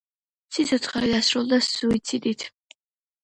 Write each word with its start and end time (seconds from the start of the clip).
სიცოცხლე 0.55 1.01
დაასრულა 1.11 1.59
სუიციდით. 1.67 2.47